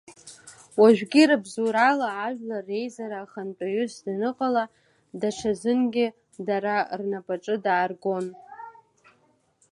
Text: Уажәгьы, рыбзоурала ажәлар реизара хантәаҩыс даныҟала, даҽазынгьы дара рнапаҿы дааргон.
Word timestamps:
Уажәгьы, 0.79 1.21
рыбзоурала 1.29 2.09
ажәлар 2.25 2.63
реизара 2.69 3.29
хантәаҩыс 3.31 3.93
даныҟала, 4.05 4.63
даҽазынгьы 5.19 6.07
дара 6.47 6.75
рнапаҿы 6.99 7.55
дааргон. 7.65 8.25